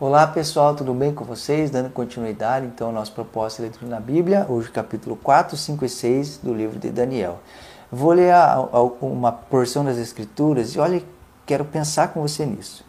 [0.00, 1.70] Olá pessoal, tudo bem com vocês?
[1.70, 5.88] Dando continuidade então ao nosso propósito de leitura na Bíblia, hoje capítulo 4, 5 e
[5.90, 7.38] 6 do livro de Daniel.
[7.92, 8.32] Vou ler
[9.02, 11.02] uma porção das Escrituras e olha,
[11.44, 12.82] quero pensar com você nisso.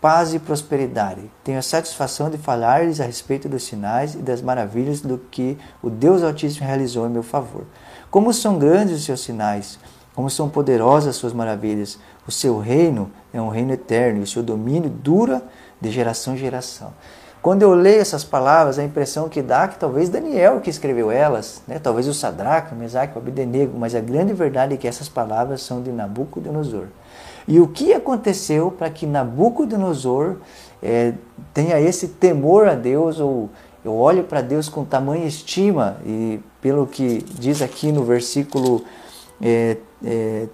[0.00, 1.30] Paz e prosperidade.
[1.44, 5.90] Tenho a satisfação de falar-lhes a respeito dos sinais e das maravilhas do que o
[5.90, 7.66] Deus Altíssimo realizou em meu favor.
[8.10, 9.78] Como são grandes os seus sinais,
[10.14, 11.98] como são poderosas as suas maravilhas.
[12.26, 15.42] O seu reino é um reino eterno e o seu domínio dura
[15.84, 16.92] de geração em geração.
[17.42, 21.10] Quando eu leio essas palavras, a impressão que dá é que talvez Daniel que escreveu
[21.10, 21.78] elas, né?
[21.78, 25.60] talvez o Sadraque, o Mesaque, o Abidenego, mas a grande verdade é que essas palavras
[25.60, 26.86] são de Nabucodonosor.
[27.46, 30.36] E o que aconteceu para que Nabucodonosor
[30.82, 31.12] é,
[31.52, 33.50] tenha esse temor a Deus, ou
[33.84, 38.82] eu olho para Deus com tamanha estima, e pelo que diz aqui no versículo
[39.42, 40.46] é, é,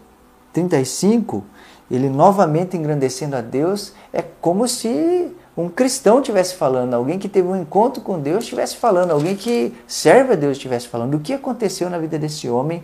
[0.53, 1.45] 35,
[1.91, 7.49] ele novamente engrandecendo a Deus, é como se um cristão estivesse falando, alguém que teve
[7.49, 11.15] um encontro com Deus estivesse falando, alguém que serve a Deus estivesse falando.
[11.15, 12.83] O que aconteceu na vida desse homem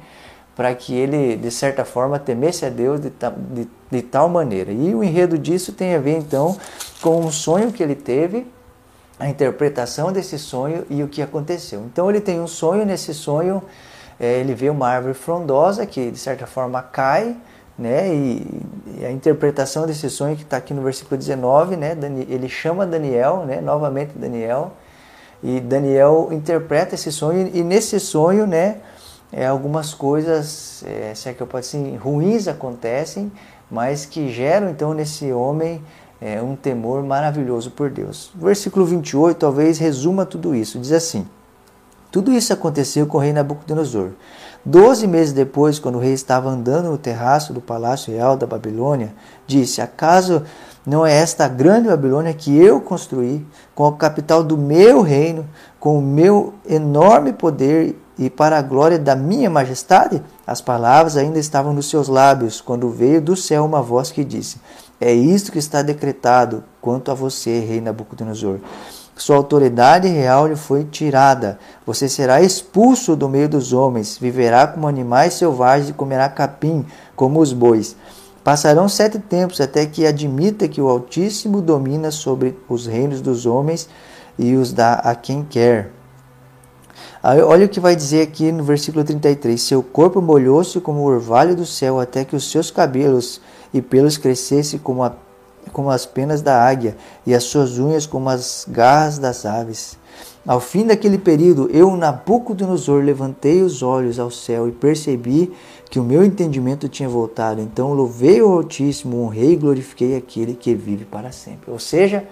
[0.57, 3.13] para que ele, de certa forma, temesse a Deus de,
[3.51, 4.73] de, de tal maneira?
[4.73, 6.57] E o enredo disso tem a ver, então,
[7.01, 8.47] com um sonho que ele teve,
[9.19, 11.83] a interpretação desse sonho e o que aconteceu.
[11.87, 13.63] Então, ele tem um sonho, nesse sonho,
[14.19, 17.37] é, ele vê uma árvore frondosa que, de certa forma, cai
[17.79, 18.15] né?
[18.15, 18.67] E,
[19.05, 21.97] a interpretação desse sonho que está aqui no versículo 19, né?
[22.29, 23.61] Ele chama Daniel, né?
[23.61, 24.73] Novamente Daniel,
[25.43, 28.79] e Daniel interpreta esse sonho e nesse sonho, né?
[29.33, 33.31] É, algumas coisas, é, se é que eu posso assim, ruins acontecem,
[33.71, 35.83] mas que geram então nesse homem
[36.21, 38.31] é, um temor maravilhoso por Deus.
[38.35, 40.79] Versículo 28 talvez resuma tudo isso.
[40.79, 41.27] Diz assim:
[42.11, 44.11] Tudo isso aconteceu com o rei Nabucodonosor.
[44.69, 49.15] Doze meses depois, quando o rei estava andando no terraço do palácio real da Babilônia,
[49.47, 50.43] disse: Acaso
[50.85, 55.97] não é esta grande Babilônia que eu construí, com a capital do meu reino, com
[55.97, 60.21] o meu enorme poder e para a glória da minha majestade?
[60.45, 64.61] As palavras ainda estavam nos seus lábios, quando veio do céu uma voz que disse:
[65.01, 68.59] É isto que está decretado quanto a você, rei Nabucodonosor.
[69.19, 71.59] Sua autoridade real lhe foi tirada.
[71.87, 76.85] Você será expulso do meio dos homens, viverá como animais selvagens e comerá capim,
[77.17, 77.97] como os bois.
[78.45, 83.89] Passarão sete tempos até que admita que o Altíssimo domina sobre os reinos dos homens
[84.39, 85.91] e os dá a quem quer.
[87.23, 89.61] Olha o que vai dizer aqui no versículo 33.
[89.61, 93.41] Seu corpo molhou-se como o orvalho do céu, até que os seus cabelos
[93.73, 95.11] e pelos crescessem como a
[95.73, 96.97] como as penas da águia,
[97.27, 99.99] e as suas unhas como as garras das aves.
[100.47, 105.53] Ao fim daquele período, eu, Nabucodonosor, levantei os olhos ao céu e percebi
[105.91, 107.61] que o meu entendimento tinha voltado.
[107.61, 111.69] Então louvei o Altíssimo, honrei e glorifiquei aquele que vive para sempre.
[111.71, 112.25] Ou seja,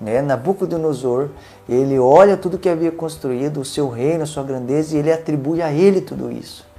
[0.00, 1.30] né, Nabucodonosor,
[1.68, 5.60] ele olha tudo que havia construído, o seu reino, a sua grandeza, e ele atribui
[5.60, 6.69] a ele tudo isso.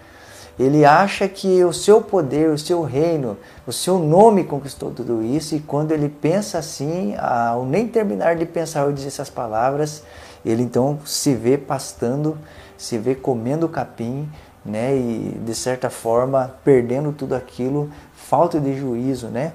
[0.61, 3.35] Ele acha que o seu poder, o seu reino,
[3.65, 8.45] o seu nome conquistou tudo isso, e quando ele pensa assim, ao nem terminar de
[8.45, 10.03] pensar ou dizer essas palavras,
[10.45, 12.37] ele então se vê pastando,
[12.77, 14.29] se vê comendo capim,
[14.63, 19.53] né, e de certa forma perdendo tudo aquilo, falta de juízo, né?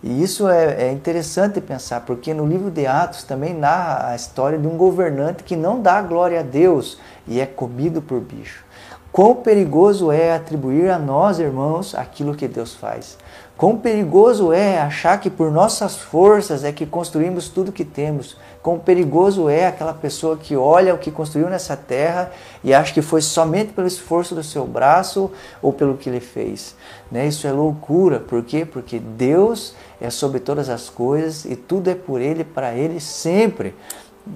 [0.00, 4.56] E isso é, é, interessante pensar, porque no livro de Atos também narra a história
[4.56, 8.64] de um governante que não dá glória a Deus e é comido por bicho.
[9.12, 13.18] Quão perigoso é atribuir a nós, irmãos, aquilo que Deus faz.
[13.56, 18.36] Quão perigoso é achar que por nossas forças é que construímos tudo que temos.
[18.62, 22.30] Quão perigoso é aquela pessoa que olha o que construiu nessa terra
[22.62, 26.76] e acha que foi somente pelo esforço do seu braço ou pelo que ele fez.
[27.10, 27.26] Né?
[27.26, 28.20] Isso é loucura.
[28.20, 28.64] Por quê?
[28.64, 33.74] Porque Deus é sobre todas as coisas e tudo é por Ele, para Ele sempre.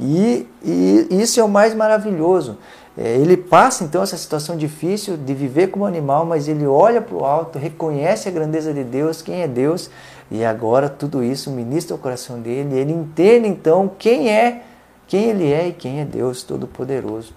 [0.01, 2.59] E, e isso é o mais maravilhoso.
[2.97, 7.17] É, ele passa então essa situação difícil de viver como animal, mas ele olha para
[7.17, 9.91] o alto, reconhece a grandeza de Deus, quem é Deus,
[10.31, 14.63] e agora tudo isso ministra o coração dele, ele entende então quem é,
[15.09, 17.35] quem ele é e quem é Deus Todo-Poderoso.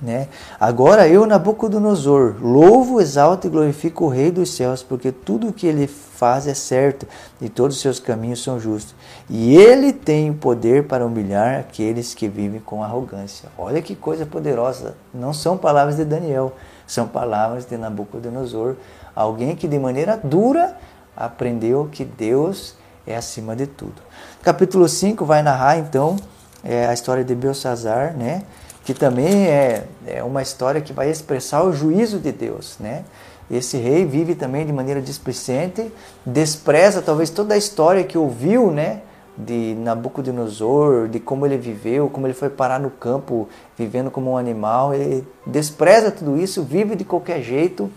[0.00, 0.28] Né?
[0.60, 5.66] Agora eu, Nabucodonosor, louvo, exalto e glorifico o Rei dos céus, porque tudo o que
[5.66, 7.06] ele faz é certo
[7.40, 8.94] e todos os seus caminhos são justos.
[9.28, 13.48] E ele tem o poder para humilhar aqueles que vivem com arrogância.
[13.56, 14.94] Olha que coisa poderosa!
[15.14, 16.52] Não são palavras de Daniel,
[16.86, 18.76] são palavras de Nabucodonosor,
[19.14, 20.76] alguém que de maneira dura
[21.16, 22.74] aprendeu que Deus
[23.06, 24.02] é acima de tudo.
[24.42, 26.16] Capítulo 5 vai narrar então
[26.62, 28.42] é, a história de Belsazar, né?
[28.86, 33.04] Que também é, é uma história que vai expressar o juízo de Deus, né?
[33.50, 35.90] Esse rei vive também de maneira displicente,
[36.24, 39.02] despreza talvez toda a história que ouviu, né?
[39.36, 43.46] de Nabucodonosor, de como ele viveu, como ele foi parar no campo
[43.76, 44.94] vivendo como um animal.
[44.94, 47.90] Ele despreza tudo isso, vive de qualquer jeito.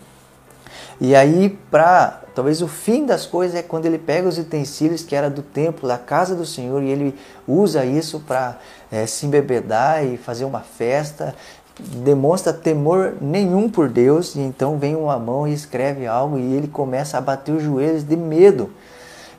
[1.00, 5.14] E aí, para talvez o fim das coisas é quando ele pega os utensílios que
[5.14, 7.14] era do templo, da casa do Senhor, e ele
[7.46, 8.58] usa isso para
[8.90, 11.34] é, se embebedar e fazer uma festa.
[11.78, 16.68] Demonstra temor nenhum por Deus, e então vem uma mão e escreve algo, e ele
[16.68, 18.70] começa a bater os joelhos de medo.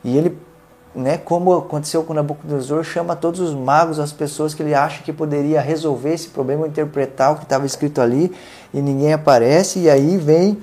[0.04, 0.36] E ele
[0.94, 5.12] né, como aconteceu com Nabucodonosor, chama todos os magos, as pessoas que ele acha que
[5.12, 8.32] poderia resolver esse problema, interpretar o que estava escrito ali,
[8.74, 10.58] e ninguém aparece, e aí vem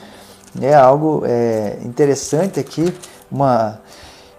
[0.54, 2.94] né, algo é, interessante aqui,
[3.32, 3.80] uma,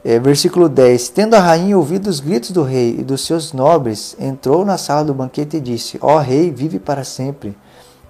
[0.05, 4.17] é, versículo 10: Tendo a rainha ouvido os gritos do rei e dos seus nobres,
[4.19, 7.57] entrou na sala do banquete e disse: Ó rei, vive para sempre.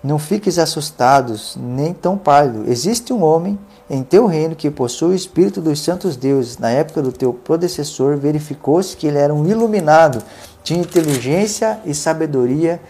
[0.02, 2.64] Não fiques assustados, nem tão pálido.
[2.66, 3.58] Existe um homem
[3.88, 6.56] em teu reino que possui o espírito dos santos deuses.
[6.56, 10.22] Na época do teu predecessor, verificou-se que ele era um iluminado,
[10.62, 12.80] tinha inteligência e sabedoria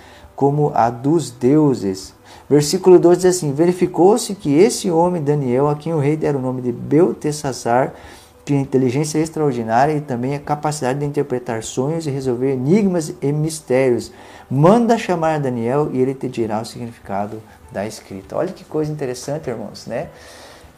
[0.41, 2.15] como a dos deuses.
[2.49, 6.41] Versículo 2 diz assim: Verificou-se que esse homem, Daniel, a quem o rei dera o
[6.41, 7.93] nome de Beltesazar,
[8.43, 14.11] tinha inteligência extraordinária e também a capacidade de interpretar sonhos e resolver enigmas e mistérios.
[14.51, 18.35] Manda chamar Daniel e ele te dirá o significado da escrita.
[18.35, 20.09] Olha que coisa interessante, irmãos, né?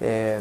[0.03, 0.41] É,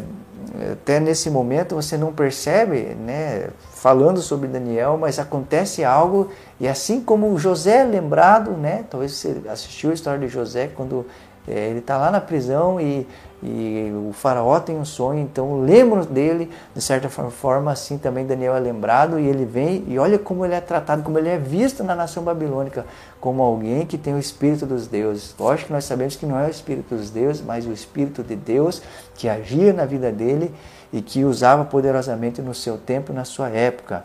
[0.72, 6.30] até nesse momento você não percebe, né, falando sobre Daniel, mas acontece algo
[6.60, 11.06] e assim como José é lembrado, né, talvez você assistiu a história de José quando
[11.48, 13.08] é, ele está lá na prisão e
[13.44, 18.56] e o faraó tem um sonho, então lembro dele, de certa forma, assim também Daniel
[18.56, 21.84] é lembrado e ele vem e olha como ele é tratado, como ele é visto
[21.84, 22.86] na nação babilônica,
[23.20, 25.34] como alguém que tem o espírito dos deuses.
[25.40, 28.36] Lógico que nós sabemos que não é o espírito dos deuses, mas o espírito de
[28.36, 28.82] Deus
[29.16, 30.54] que agia na vida dele
[30.94, 34.04] e que usava poderosamente no seu tempo, na sua época,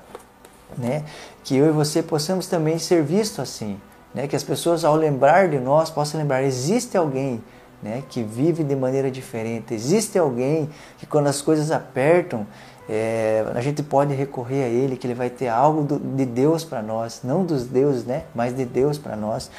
[0.79, 1.05] né?
[1.45, 3.79] Que eu e você possamos também ser vistos assim,
[4.15, 4.27] né?
[4.27, 7.43] Que as pessoas ao lembrar de nós possam lembrar existe alguém
[7.83, 9.75] né, que vive de maneira diferente.
[9.75, 10.69] Existe alguém
[10.99, 12.47] que quando as coisas apertam,
[12.89, 16.65] é, a gente pode recorrer a Ele, que Ele vai ter algo do, de Deus
[16.65, 19.51] para nós, não dos deuses, né, mas de Deus para nós.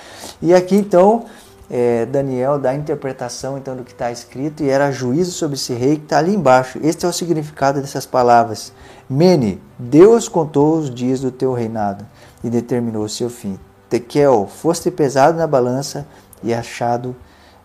[0.42, 1.26] E aqui então
[1.70, 5.74] é, Daniel dá a interpretação então do que está escrito e era juízo sobre esse
[5.74, 6.80] rei que está ali embaixo.
[6.82, 8.72] Este é o significado dessas palavras.
[9.10, 12.06] Mene, Deus contou os dias do teu reinado
[12.44, 13.60] e determinou o seu fim.
[13.90, 16.08] Tekel, foste pesado na balança
[16.44, 17.16] e achado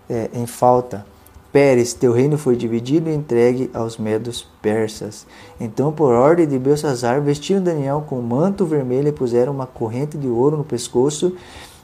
[0.08, 1.04] é, em falta.
[1.52, 5.26] Pérez, teu reino foi dividido e entregue aos medos persas.
[5.60, 10.16] Então, por ordem de Belsazar, vestiram Daniel com um manto vermelho e puseram uma corrente
[10.16, 11.36] de ouro no pescoço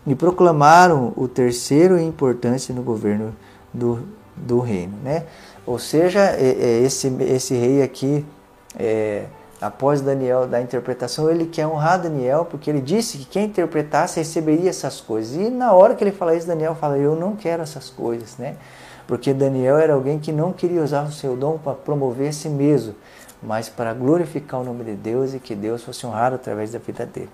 [0.07, 3.37] e proclamaram o terceiro em importância no governo
[3.73, 3.99] do,
[4.35, 4.95] do reino.
[5.05, 5.25] Né?
[5.67, 8.25] Ou seja, é, é, esse, esse rei aqui
[8.79, 9.27] é,
[9.61, 14.19] após Daniel dar a interpretação, ele quer honrar Daniel, porque ele disse que quem interpretasse
[14.19, 15.35] receberia essas coisas.
[15.37, 18.57] E na hora que ele fala isso, Daniel fala: Eu não quero essas coisas, né?
[19.07, 22.49] Porque Daniel era alguém que não queria usar o seu dom para promover a si
[22.49, 22.95] mesmo,
[23.43, 27.07] mas para glorificar o nome de Deus e que Deus fosse honrado através da vida
[27.07, 27.31] dele.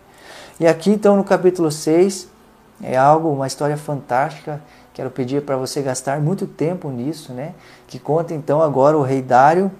[0.58, 2.28] E aqui então no capítulo 6
[2.82, 4.60] é algo, uma história fantástica.
[4.92, 7.54] Quero pedir para você gastar muito tempo nisso, né?
[7.88, 9.70] Que conta então agora o rei Dário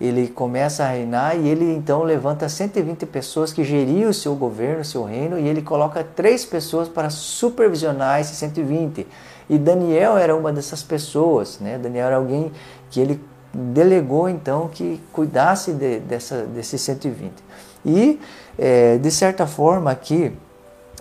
[0.00, 4.80] ele começa a reinar e ele então levanta 120 pessoas que geriam o seu governo,
[4.80, 9.06] o seu reino, e ele coloca três pessoas para supervisionar esses 120.
[9.48, 11.78] E Daniel era uma dessas pessoas, né?
[11.78, 12.50] Daniel era alguém
[12.90, 13.20] que ele
[13.52, 17.32] delegou então que cuidasse de, dessa, desses 120.
[17.86, 18.18] E,
[18.58, 20.32] é, de certa forma, aqui,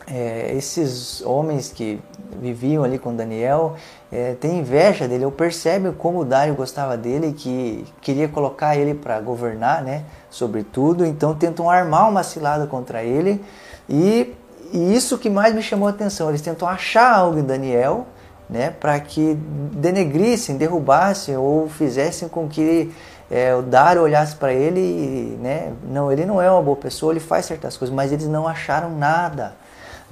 [0.07, 1.99] é, esses homens que
[2.39, 3.75] viviam ali com Daniel,
[4.11, 9.19] é, tem inveja dele, ou percebe como Dário gostava dele, que queria colocar ele para
[9.19, 13.43] governar, né, sobre tudo, então tentam armar uma cilada contra ele,
[13.87, 14.33] e,
[14.71, 18.05] e isso que mais me chamou a atenção, eles tentam achar algo em Daniel,
[18.49, 19.35] né, para que
[19.71, 22.91] denegrissem, derrubassem ou fizessem com que
[23.31, 27.13] é, o Dário olhasse para ele e, né, não, ele não é uma boa pessoa,
[27.13, 29.53] ele faz certas coisas, mas eles não acharam nada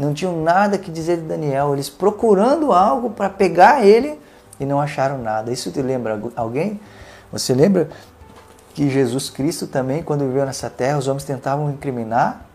[0.01, 4.19] não tinham nada que dizer de Daniel, eles procurando algo para pegar ele
[4.59, 5.51] e não acharam nada.
[5.51, 6.79] Isso te lembra alguém?
[7.31, 7.89] Você lembra
[8.73, 12.45] que Jesus Cristo também, quando viveu nessa terra, os homens tentavam incriminar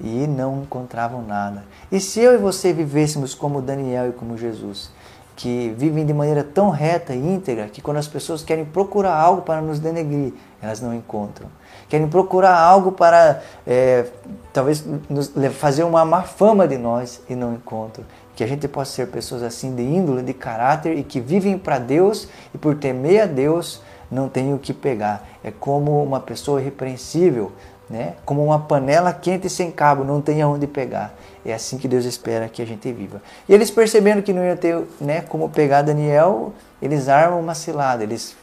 [0.00, 1.64] e não encontravam nada.
[1.90, 4.90] E se eu e você vivêssemos como Daniel e como Jesus,
[5.36, 9.42] que vivem de maneira tão reta e íntegra que quando as pessoas querem procurar algo
[9.42, 11.48] para nos denegrir, elas não encontram
[11.88, 14.06] querem procurar algo para é,
[14.52, 18.04] talvez nos, fazer uma má fama de nós e não encontram.
[18.34, 21.78] Que a gente possa ser pessoas assim de índole, de caráter e que vivem para
[21.78, 25.24] Deus e por temer a Deus não tem o que pegar.
[25.42, 27.52] É como uma pessoa irrepreensível
[27.88, 28.14] né?
[28.24, 31.14] Como uma panela quente sem cabo, não tem aonde pegar.
[31.44, 33.20] É assim que Deus espera que a gente viva.
[33.48, 38.02] E eles percebendo que não ia ter, né, como pegar Daniel, eles armam uma cilada,
[38.02, 38.34] eles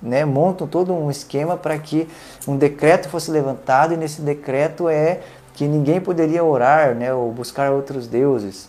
[0.00, 2.08] né, montam todo um esquema para que
[2.46, 5.20] um decreto fosse levantado e nesse decreto é
[5.54, 8.68] que ninguém poderia orar, né, ou buscar outros deuses.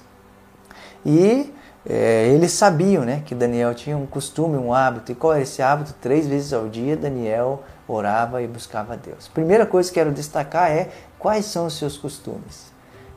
[1.06, 1.54] E
[1.88, 5.12] é, eles sabiam, né, que Daniel tinha um costume, um hábito.
[5.12, 5.94] E qual era esse hábito?
[6.02, 9.28] Três vezes ao dia Daniel orava e buscava Deus.
[9.28, 12.72] Primeira coisa que quero destacar é quais são os seus costumes.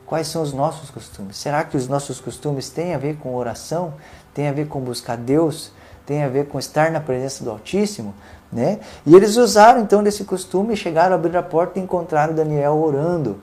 [0.05, 1.37] Quais são os nossos costumes?
[1.37, 3.93] Será que os nossos costumes têm a ver com oração?
[4.33, 5.71] Tem a ver com buscar Deus?
[6.05, 8.13] Tem a ver com estar na presença do Altíssimo?
[8.51, 8.79] Né?
[9.05, 13.39] E eles usaram então desse costume chegaram a abrir a porta e encontraram Daniel orando.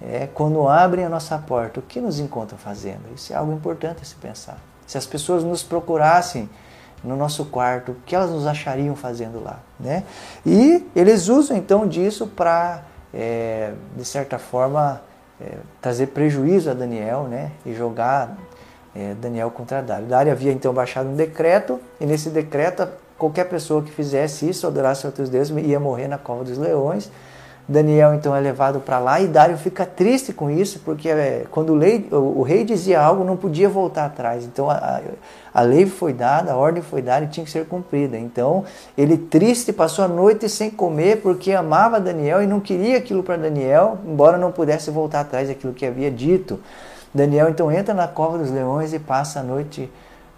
[0.00, 3.02] É, quando abrem a nossa porta, o que nos encontram fazendo?
[3.14, 4.58] Isso é algo importante a se pensar.
[4.86, 6.48] Se as pessoas nos procurassem
[7.02, 9.60] no nosso quarto, o que elas nos achariam fazendo lá?
[9.78, 10.04] Né?
[10.44, 12.82] E eles usam então disso para,
[13.14, 15.00] é, de certa forma,
[15.40, 17.52] é, trazer prejuízo a Daniel né?
[17.64, 18.36] e jogar
[18.94, 20.06] é, Daniel contra Dário.
[20.06, 25.06] Dário havia então baixado um decreto, e nesse decreto, qualquer pessoa que fizesse isso, adorasse
[25.06, 27.10] outros deuses, ia morrer na cova dos leões.
[27.68, 31.74] Daniel então é levado para lá e Dário fica triste com isso, porque é, quando
[31.74, 34.44] o, o, rei dizia algo, não podia voltar atrás.
[34.44, 35.02] Então a,
[35.52, 38.16] a, lei foi dada, a ordem foi dada e tinha que ser cumprida.
[38.16, 38.64] Então
[38.96, 43.36] ele triste passou a noite sem comer porque amava Daniel e não queria aquilo para
[43.36, 46.58] Daniel, embora não pudesse voltar atrás daquilo que havia dito.
[47.12, 49.90] Daniel então entra na cova dos leões e passa a noite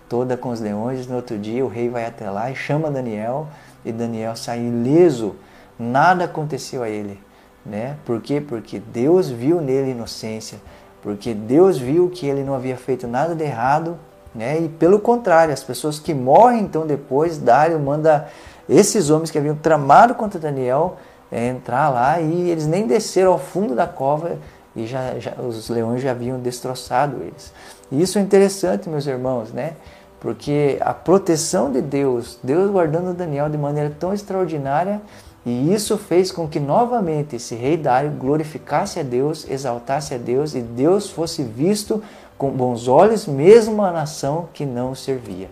[0.08, 1.06] toda com os leões.
[1.06, 3.46] No outro dia o rei vai até lá e chama Daniel
[3.84, 5.36] e Daniel sai ileso
[5.80, 7.18] nada aconteceu a ele,
[7.64, 7.96] né?
[8.04, 8.40] Por quê?
[8.40, 10.58] Porque Deus viu nele inocência,
[11.02, 13.98] porque Deus viu que ele não havia feito nada de errado,
[14.34, 14.60] né?
[14.60, 18.28] E pelo contrário, as pessoas que morrem então depois, Dário manda
[18.68, 20.96] esses homens que haviam tramado contra Daniel
[21.30, 24.36] é, entrar lá e eles nem desceram ao fundo da cova
[24.74, 27.52] e já, já, os leões já haviam destroçado eles.
[27.90, 29.74] E isso é interessante, meus irmãos, né?
[30.20, 35.00] Porque a proteção de Deus, Deus guardando Daniel de maneira tão extraordinária,
[35.44, 40.54] e isso fez com que novamente esse rei Dário glorificasse a Deus, exaltasse a Deus
[40.54, 42.02] e Deus fosse visto
[42.36, 45.48] com bons olhos, mesmo a nação que não o servia.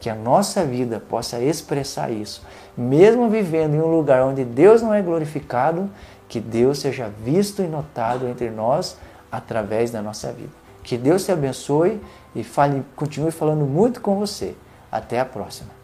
[0.00, 2.42] Que a nossa vida possa expressar isso,
[2.76, 5.90] mesmo vivendo em um lugar onde Deus não é glorificado,
[6.28, 8.96] que Deus seja visto e notado entre nós
[9.30, 10.52] através da nossa vida.
[10.82, 12.00] Que Deus te abençoe
[12.34, 14.54] e fale, continue falando muito com você.
[14.90, 15.75] Até a próxima.